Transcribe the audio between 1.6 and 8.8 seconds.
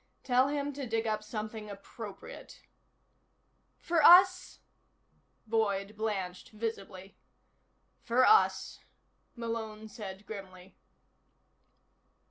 appropriate." "For us?" Boyd blanched visibly. "For us,"